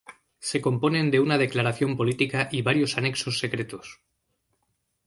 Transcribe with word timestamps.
Se 0.39 0.59
componen 0.61 1.11
de 1.11 1.19
una 1.19 1.37
declaración 1.37 1.95
política 1.95 2.49
y 2.51 2.63
varios 2.63 2.97
anexos 2.97 3.37
secretos. 3.37 4.01